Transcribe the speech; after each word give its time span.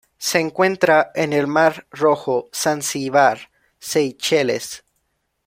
Se 0.17 0.39
encuentra 0.39 1.11
en 1.13 1.31
el 1.31 1.45
Mar 1.45 1.85
Rojo, 1.91 2.49
Zanzíbar 2.51 3.37
y 3.39 3.45
Seychelles. 3.77 4.83